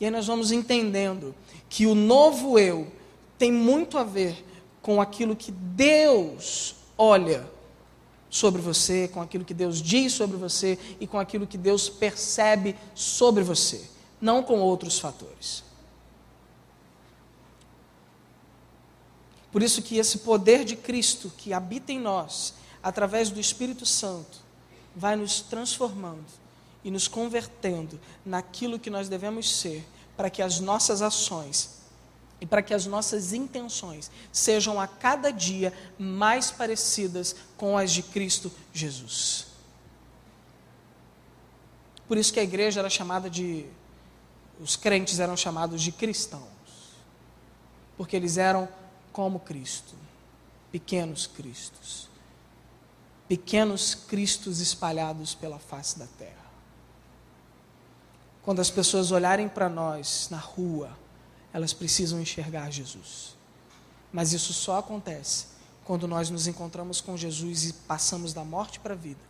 [0.00, 1.34] E aí nós vamos entendendo
[1.68, 2.90] que o novo eu
[3.38, 4.44] tem muito a ver
[4.82, 7.48] com aquilo que Deus olha
[8.28, 12.76] sobre você, com aquilo que Deus diz sobre você e com aquilo que Deus percebe
[12.94, 13.88] sobre você,
[14.20, 15.64] não com outros fatores.
[19.50, 24.45] Por isso que esse poder de Cristo que habita em nós, através do Espírito Santo,
[24.96, 26.24] vai nos transformando
[26.82, 31.76] e nos convertendo naquilo que nós devemos ser, para que as nossas ações
[32.40, 38.02] e para que as nossas intenções sejam a cada dia mais parecidas com as de
[38.02, 39.48] Cristo Jesus.
[42.08, 43.66] Por isso que a igreja era chamada de.
[44.58, 46.42] Os crentes eram chamados de cristãos,
[47.98, 48.66] porque eles eram
[49.12, 49.94] como Cristo,
[50.72, 52.05] pequenos Cristos
[53.28, 56.46] pequenos cristos espalhados pela face da terra.
[58.42, 60.96] Quando as pessoas olharem para nós na rua,
[61.52, 63.36] elas precisam enxergar Jesus.
[64.12, 65.46] Mas isso só acontece
[65.84, 69.20] quando nós nos encontramos com Jesus e passamos da morte para a vida.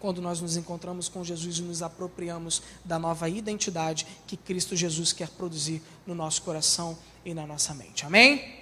[0.00, 5.12] Quando nós nos encontramos com Jesus e nos apropriamos da nova identidade que Cristo Jesus
[5.12, 8.04] quer produzir no nosso coração e na nossa mente.
[8.04, 8.61] Amém?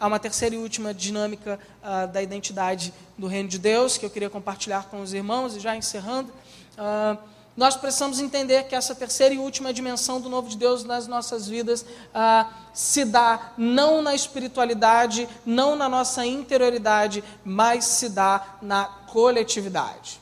[0.00, 4.10] Há uma terceira e última dinâmica uh, da identidade do reino de Deus que eu
[4.10, 6.32] queria compartilhar com os irmãos e já encerrando.
[6.78, 11.06] Uh, nós precisamos entender que essa terceira e última dimensão do novo de Deus nas
[11.06, 11.84] nossas vidas
[12.14, 20.20] ah, se dá não na espiritualidade, não na nossa interioridade, mas se dá na coletividade.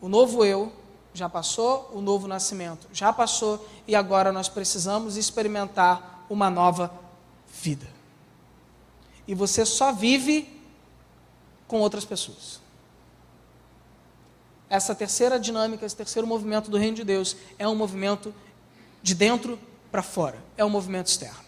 [0.00, 0.72] O novo eu
[1.12, 6.92] já passou, o novo nascimento já passou e agora nós precisamos experimentar uma nova
[7.60, 7.97] vida.
[9.28, 10.48] E você só vive
[11.68, 12.60] com outras pessoas.
[14.70, 18.34] Essa terceira dinâmica, esse terceiro movimento do reino de Deus é um movimento
[19.02, 19.58] de dentro
[19.92, 21.46] para fora, é um movimento externo.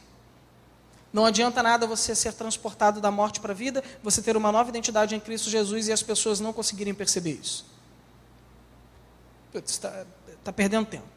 [1.12, 4.68] Não adianta nada você ser transportado da morte para a vida, você ter uma nova
[4.70, 7.66] identidade em Cristo Jesus e as pessoas não conseguirem perceber isso.
[9.52, 10.06] Está
[10.44, 11.08] tá perdendo tempo.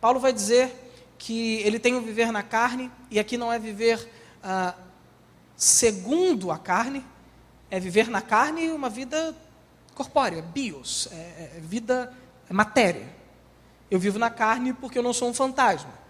[0.00, 4.19] Paulo vai dizer que ele tem o viver na carne, e aqui não é viver
[4.42, 4.74] ah,
[5.56, 7.04] segundo a carne,
[7.70, 9.34] é viver na carne uma vida
[9.94, 12.12] corpórea, bios, é, é, é vida,
[12.48, 13.08] é matéria.
[13.90, 16.00] Eu vivo na carne porque eu não sou um fantasma.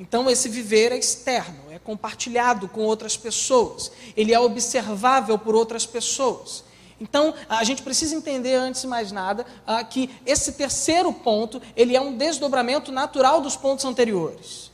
[0.00, 5.86] Então, esse viver é externo, é compartilhado com outras pessoas, ele é observável por outras
[5.86, 6.64] pessoas.
[7.00, 11.94] Então, a gente precisa entender, antes de mais nada, ah, que esse terceiro ponto, ele
[11.94, 14.71] é um desdobramento natural dos pontos anteriores.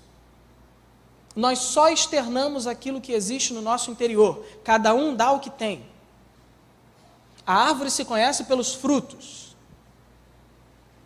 [1.38, 5.86] Nós só externamos aquilo que existe no nosso interior, cada um dá o que tem.
[7.46, 9.56] A árvore se conhece pelos frutos.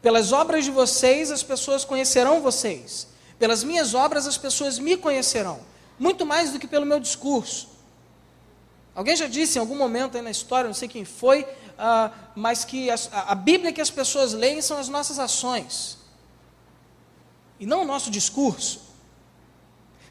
[0.00, 3.08] Pelas obras de vocês, as pessoas conhecerão vocês.
[3.38, 5.60] Pelas minhas obras, as pessoas me conhecerão.
[5.98, 7.68] Muito mais do que pelo meu discurso.
[8.94, 12.64] Alguém já disse em algum momento aí na história, não sei quem foi, uh, mas
[12.64, 15.98] que a, a Bíblia que as pessoas leem são as nossas ações.
[17.60, 18.91] E não o nosso discurso.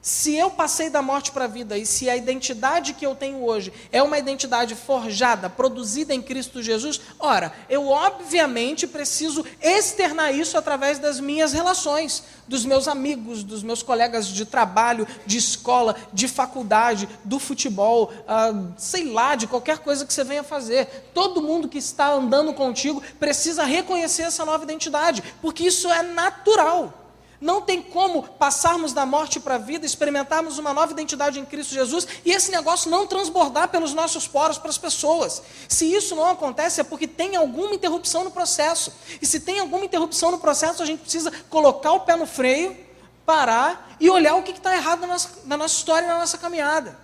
[0.01, 3.43] Se eu passei da morte para a vida e se a identidade que eu tenho
[3.43, 10.57] hoje é uma identidade forjada, produzida em Cristo Jesus, ora, eu obviamente preciso externar isso
[10.57, 16.27] através das minhas relações, dos meus amigos, dos meus colegas de trabalho, de escola, de
[16.27, 21.11] faculdade, do futebol, ah, sei lá, de qualquer coisa que você venha fazer.
[21.13, 27.00] Todo mundo que está andando contigo precisa reconhecer essa nova identidade, porque isso é natural.
[27.41, 31.73] Não tem como passarmos da morte para a vida, experimentarmos uma nova identidade em Cristo
[31.73, 35.41] Jesus e esse negócio não transbordar pelos nossos poros para as pessoas.
[35.67, 38.93] Se isso não acontece, é porque tem alguma interrupção no processo.
[39.19, 42.77] E se tem alguma interrupção no processo, a gente precisa colocar o pé no freio,
[43.25, 46.37] parar e olhar o que está errado na nossa, na nossa história e na nossa
[46.37, 46.95] caminhada.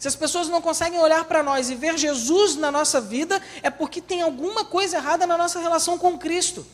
[0.00, 3.70] Se as pessoas não conseguem olhar para nós e ver Jesus na nossa vida, é
[3.70, 6.66] porque tem alguma coisa errada na nossa relação com Cristo.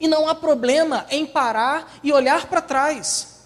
[0.00, 3.42] E não há problema em parar e olhar para trás,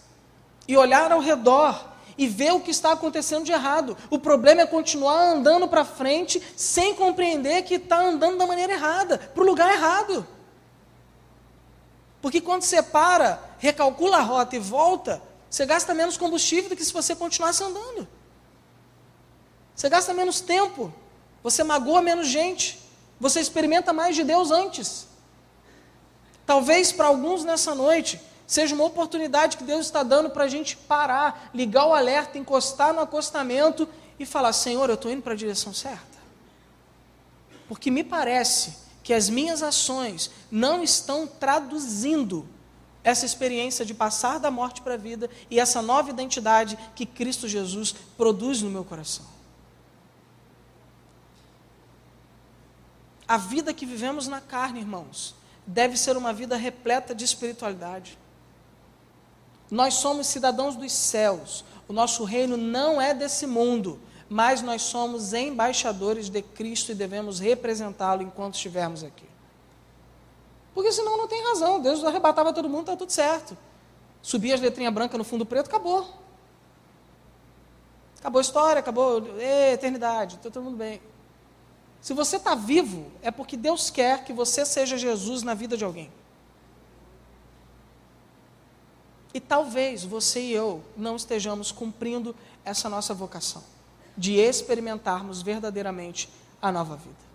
[0.66, 3.96] e olhar ao redor, e ver o que está acontecendo de errado.
[4.08, 9.18] O problema é continuar andando para frente sem compreender que está andando da maneira errada,
[9.18, 10.26] para o lugar errado.
[12.22, 16.84] Porque quando você para, recalcula a rota e volta, você gasta menos combustível do que
[16.84, 18.08] se você continuasse andando.
[19.74, 20.92] Você gasta menos tempo,
[21.42, 22.80] você magoa menos gente,
[23.20, 25.08] você experimenta mais de Deus antes.
[26.46, 30.76] Talvez para alguns nessa noite seja uma oportunidade que Deus está dando para a gente
[30.76, 35.36] parar, ligar o alerta, encostar no acostamento e falar: Senhor, eu estou indo para a
[35.36, 36.18] direção certa.
[37.68, 42.46] Porque me parece que as minhas ações não estão traduzindo
[43.02, 47.46] essa experiência de passar da morte para a vida e essa nova identidade que Cristo
[47.46, 49.26] Jesus produz no meu coração.
[53.28, 55.34] A vida que vivemos na carne, irmãos,
[55.66, 58.18] deve ser uma vida repleta de espiritualidade.
[59.70, 61.64] Nós somos cidadãos dos céus.
[61.88, 67.40] O nosso reino não é desse mundo, mas nós somos embaixadores de Cristo e devemos
[67.40, 69.26] representá-lo enquanto estivermos aqui.
[70.74, 71.80] Porque senão não tem razão.
[71.80, 73.56] Deus arrebatava todo mundo, está tudo certo.
[74.20, 76.06] Subia as letrinhas brancas no fundo preto, acabou.
[78.18, 81.00] Acabou a história, acabou a eternidade, está todo mundo bem.
[82.04, 85.86] Se você está vivo, é porque Deus quer que você seja Jesus na vida de
[85.86, 86.12] alguém.
[89.32, 93.64] E talvez você e eu não estejamos cumprindo essa nossa vocação
[94.18, 96.28] de experimentarmos verdadeiramente
[96.60, 97.33] a nova vida.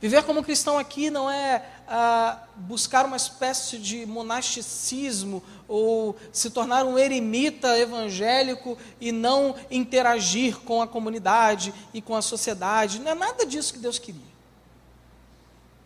[0.00, 6.84] Viver como cristão aqui não é ah, buscar uma espécie de monasticismo ou se tornar
[6.84, 13.00] um eremita evangélico e não interagir com a comunidade e com a sociedade.
[13.00, 14.38] Não é nada disso que Deus queria.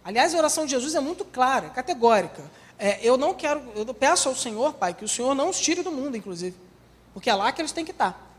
[0.04, 2.42] Aliás, a oração de Jesus é muito clara, categórica.
[2.78, 5.82] É, eu não quero, eu peço ao Senhor, Pai, que o Senhor não os tire
[5.82, 6.56] do mundo, inclusive,
[7.14, 8.30] porque é lá que eles têm que estar.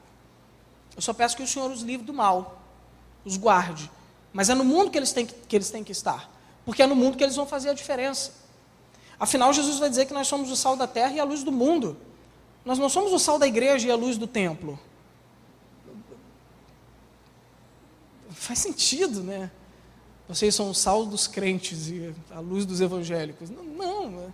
[0.96, 2.62] Eu só peço que o Senhor os livre do mal,
[3.26, 3.90] os guarde
[4.34, 6.30] Mas é no mundo que eles têm que, que eles têm que estar.
[6.66, 8.32] Porque é no mundo que eles vão fazer a diferença.
[9.20, 11.52] Afinal, Jesus vai dizer que nós somos o sal da terra e a luz do
[11.52, 11.96] mundo.
[12.66, 14.80] Nós não somos o sal da igreja e a luz do templo.
[18.32, 19.52] Faz sentido, né?
[20.28, 23.50] Vocês são o sal dos crentes e a luz dos evangélicos.
[23.50, 24.34] Não, não.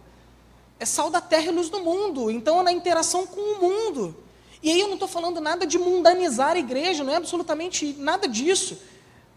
[0.79, 2.31] É sal da terra e luz do mundo.
[2.31, 4.15] Então é na interação com o mundo.
[4.61, 8.27] E aí eu não estou falando nada de mundanizar a igreja, não é absolutamente nada
[8.27, 8.77] disso.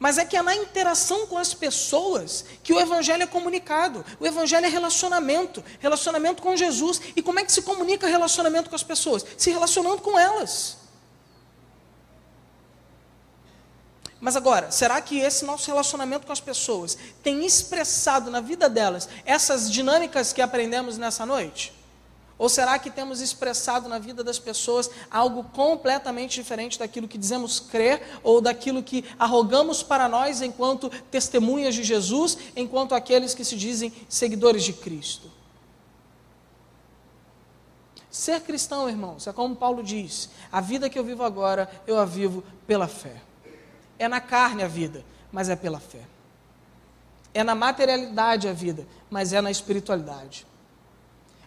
[0.03, 4.05] Mas é que é na interação com as pessoas que o Evangelho é comunicado.
[4.19, 7.01] O Evangelho é relacionamento, relacionamento com Jesus.
[7.15, 9.25] E como é que se comunica relacionamento com as pessoas?
[9.39, 10.77] Se relacionando com elas.
[14.21, 19.09] Mas agora, será que esse nosso relacionamento com as pessoas tem expressado na vida delas
[19.25, 21.73] essas dinâmicas que aprendemos nessa noite?
[22.43, 27.61] Ou será que temos expressado na vida das pessoas algo completamente diferente daquilo que dizemos
[27.61, 33.55] crer ou daquilo que arrogamos para nós enquanto testemunhas de Jesus, enquanto aqueles que se
[33.55, 35.31] dizem seguidores de Cristo?
[38.11, 42.05] Ser cristão, irmãos, é como Paulo diz: a vida que eu vivo agora, eu a
[42.05, 43.23] vivo pela fé.
[44.01, 46.03] É na carne a vida, mas é pela fé.
[47.33, 50.45] É na materialidade a vida, mas é na espiritualidade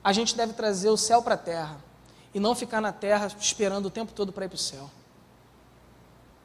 [0.05, 1.83] a gente deve trazer o céu para a terra
[2.31, 4.87] e não ficar na terra esperando o tempo todo para ir para o céu.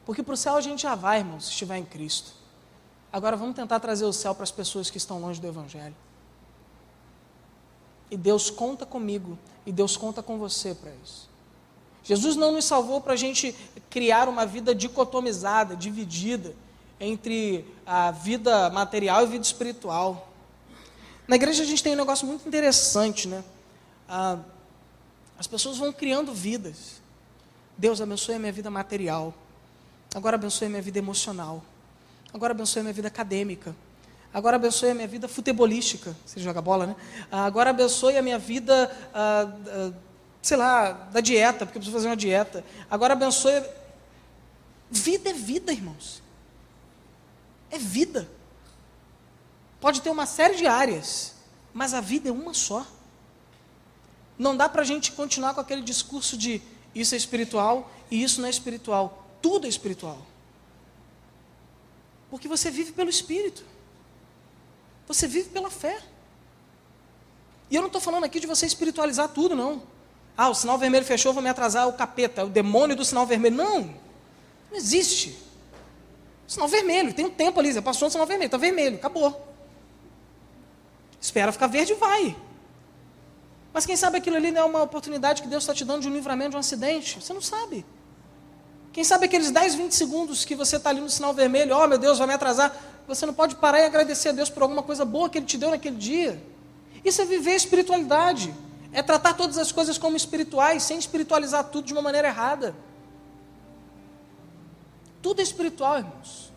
[0.03, 2.31] Porque para o céu a gente já vai, irmão, se estiver em Cristo.
[3.13, 5.95] Agora vamos tentar trazer o céu para as pessoas que estão longe do Evangelho.
[8.09, 11.29] E Deus conta comigo, e Deus conta com você para isso.
[12.03, 13.53] Jesus não nos salvou para a gente
[13.91, 16.55] criar uma vida dicotomizada, dividida
[16.99, 20.30] entre a vida material e a vida espiritual.
[21.31, 23.41] Na igreja a gente tem um negócio muito interessante, né?
[24.05, 24.37] Ah,
[25.39, 27.01] as pessoas vão criando vidas.
[27.77, 29.33] Deus abençoe a minha vida material.
[30.13, 31.63] Agora abençoe a minha vida emocional.
[32.33, 33.73] Agora abençoe a minha vida acadêmica.
[34.33, 36.13] Agora abençoe a minha vida futebolística.
[36.25, 36.95] Você joga bola, né?
[37.31, 39.93] Ah, agora abençoe a minha vida, ah, ah,
[40.41, 42.61] sei lá, da dieta, porque eu preciso fazer uma dieta.
[42.89, 43.63] Agora abençoe.
[44.89, 46.21] Vida é vida, irmãos.
[47.69, 48.27] É vida.
[49.81, 51.33] Pode ter uma série de áreas,
[51.73, 52.85] mas a vida é uma só.
[54.37, 56.61] Não dá para a gente continuar com aquele discurso de
[56.93, 59.27] isso é espiritual e isso não é espiritual.
[59.41, 60.19] Tudo é espiritual.
[62.29, 63.65] Porque você vive pelo Espírito.
[65.07, 65.99] Você vive pela fé.
[67.69, 69.81] E eu não estou falando aqui de você espiritualizar tudo, não.
[70.37, 73.55] Ah, o sinal vermelho fechou, vou me atrasar, o capeta, o demônio do sinal vermelho.
[73.55, 73.81] Não,
[74.69, 75.37] não existe.
[76.47, 79.50] Sinal vermelho, tem um tempo ali, passou o sinal vermelho, está vermelho, acabou.
[81.21, 82.35] Espera ficar verde e vai.
[83.71, 86.09] Mas quem sabe aquilo ali não é uma oportunidade que Deus está te dando de
[86.09, 87.21] um livramento de um acidente?
[87.21, 87.85] Você não sabe.
[88.91, 91.97] Quem sabe aqueles 10, 20 segundos que você está ali no sinal vermelho, oh meu
[91.97, 92.75] Deus, vai me atrasar.
[93.07, 95.57] Você não pode parar e agradecer a Deus por alguma coisa boa que Ele te
[95.57, 96.43] deu naquele dia.
[97.05, 98.53] Isso é viver a espiritualidade.
[98.91, 102.75] É tratar todas as coisas como espirituais, sem espiritualizar tudo de uma maneira errada.
[105.21, 106.50] Tudo é espiritual, irmãos.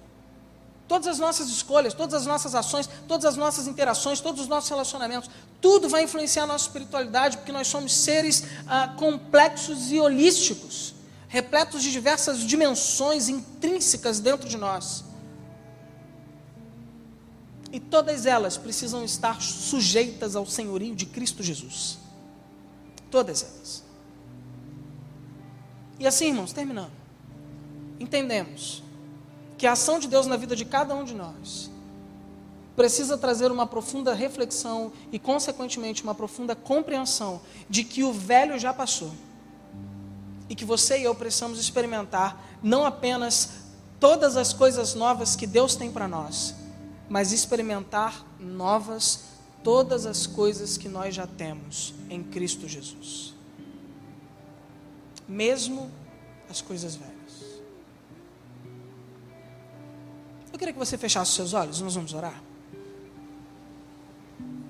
[0.87, 4.69] Todas as nossas escolhas, todas as nossas ações, todas as nossas interações, todos os nossos
[4.69, 5.31] relacionamentos,
[5.61, 10.95] tudo vai influenciar a nossa espiritualidade, porque nós somos seres ah, complexos e holísticos,
[11.27, 15.05] repletos de diversas dimensões intrínsecas dentro de nós.
[17.73, 21.99] E todas elas precisam estar sujeitas ao senhorio de Cristo Jesus.
[23.11, 23.83] Todas elas.
[25.99, 26.93] E assim, irmãos, terminando.
[27.99, 28.83] Entendemos
[29.57, 31.71] que a ação de Deus na vida de cada um de nós
[32.77, 38.75] precisa trazer uma profunda reflexão e, consequentemente, uma profunda compreensão de que o velho já
[38.75, 39.13] passou
[40.49, 43.51] e que você e eu precisamos experimentar não apenas
[44.01, 46.55] todas as coisas novas que Deus tem para nós,
[47.09, 49.25] mas experimentar novas
[49.63, 53.33] todas as coisas que nós já temos em Cristo Jesus.
[55.27, 55.91] Mesmo
[56.51, 57.14] as coisas velhas.
[60.55, 62.41] Eu queria que você fechasse os seus olhos, nós vamos orar.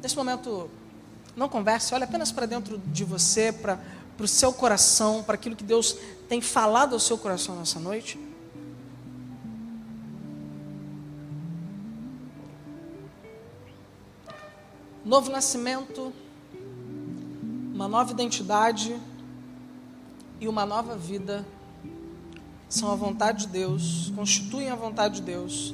[0.02, 0.70] Nesse momento,
[1.36, 3.78] não converse, olhe apenas para dentro de você, para,
[4.16, 5.94] para o seu coração, para aquilo que Deus
[6.26, 8.18] tem falado ao seu coração nessa noite.
[15.04, 16.14] Novo nascimento,
[17.74, 18.98] uma nova identidade
[20.40, 21.44] e uma nova vida
[22.74, 25.72] são a vontade de Deus, constituem a vontade de Deus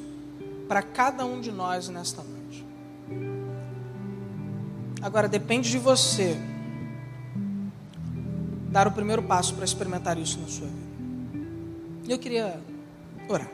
[0.69, 2.65] para cada um de nós nesta noite.
[5.01, 6.37] Agora depende de você
[8.71, 10.91] dar o primeiro passo para experimentar isso na sua vida.
[12.07, 12.61] Eu queria
[13.29, 13.51] orar.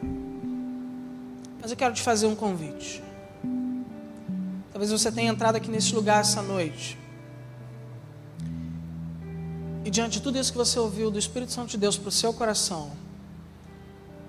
[1.60, 3.02] Mas eu quero te fazer um convite.
[4.72, 6.98] Talvez você tenha entrado aqui nesse lugar essa noite.
[9.84, 12.12] E diante de tudo isso que você ouviu do Espírito Santo de Deus para o
[12.12, 13.05] seu coração,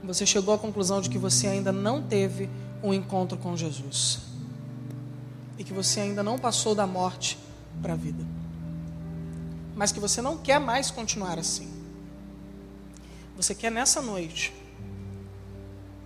[0.07, 2.49] você chegou à conclusão de que você ainda não teve
[2.81, 4.19] um encontro com Jesus.
[5.57, 7.37] E que você ainda não passou da morte
[7.81, 8.23] para a vida.
[9.75, 11.69] Mas que você não quer mais continuar assim.
[13.35, 14.53] Você quer nessa noite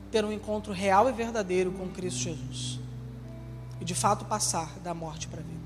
[0.10, 2.80] ter um encontro real e verdadeiro com Cristo Jesus.
[3.80, 5.62] E de fato passar da morte para a vida.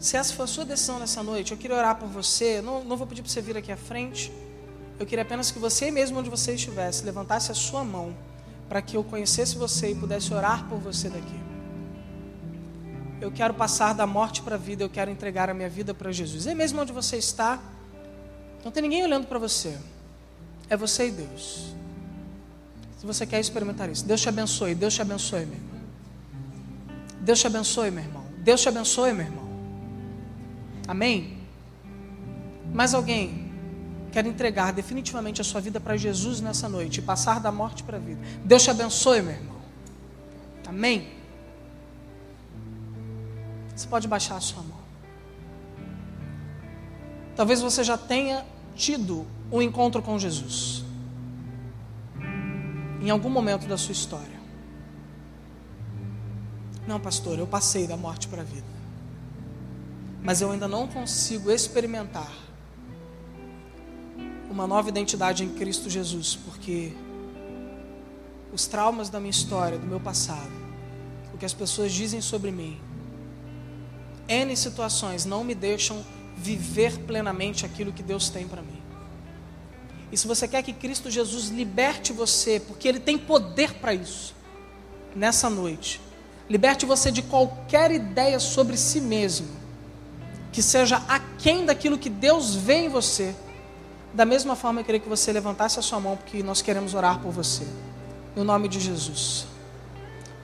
[0.00, 2.60] Se essa for a sua decisão nessa noite, eu queria orar por você.
[2.60, 4.32] Não, não vou pedir para você vir aqui à frente.
[5.02, 8.14] Eu queria apenas que você, mesmo onde você estivesse, levantasse a sua mão
[8.68, 11.40] para que eu conhecesse você e pudesse orar por você daqui.
[13.20, 16.12] Eu quero passar da morte para a vida, eu quero entregar a minha vida para
[16.12, 16.46] Jesus.
[16.46, 17.60] E mesmo onde você está,
[18.64, 19.76] não tem ninguém olhando para você.
[20.70, 21.74] É você e Deus.
[22.96, 25.80] Se você quer experimentar isso, Deus te abençoe, Deus te abençoe, meu irmão.
[27.20, 28.24] Deus te abençoe, meu irmão.
[28.38, 29.48] Deus te abençoe, meu irmão.
[30.86, 31.38] Amém?
[32.72, 33.41] Mais alguém
[34.12, 37.96] quer entregar definitivamente a sua vida para Jesus nessa noite e passar da morte para
[37.96, 38.20] a vida.
[38.44, 39.56] Deus te abençoe, meu irmão.
[40.68, 41.08] Amém?
[43.74, 44.78] Você pode baixar a sua mão.
[47.34, 48.44] Talvez você já tenha
[48.76, 50.84] tido um encontro com Jesus.
[53.00, 54.40] Em algum momento da sua história.
[56.86, 58.66] Não, pastor, eu passei da morte para a vida.
[60.22, 62.30] Mas eu ainda não consigo experimentar
[64.52, 66.92] uma nova identidade em Cristo Jesus, porque
[68.52, 70.52] os traumas da minha história, do meu passado,
[71.32, 72.78] o que as pessoas dizem sobre mim,
[74.28, 76.04] N situações não me deixam
[76.36, 78.82] viver plenamente aquilo que Deus tem para mim.
[80.12, 84.34] E se você quer que Cristo Jesus liberte você, porque Ele tem poder para isso,
[85.16, 85.98] nessa noite,
[86.48, 89.48] liberte você de qualquer ideia sobre si mesmo,
[90.52, 93.34] que seja aquém daquilo que Deus vê em você
[94.12, 97.18] da mesma forma, eu queria que você levantasse a sua mão, porque nós queremos orar
[97.20, 97.66] por você.
[98.36, 99.46] No nome de Jesus.